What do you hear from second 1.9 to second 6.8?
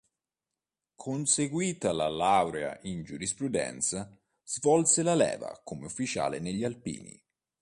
la laurea in giurisprudenza, svolse la leva come ufficiale negli